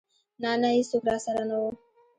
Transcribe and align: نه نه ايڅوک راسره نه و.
نه 0.41 0.51
نه 0.61 0.69
ايڅوک 0.75 1.03
راسره 1.09 1.43
نه 1.49 1.57
و. 1.61 1.63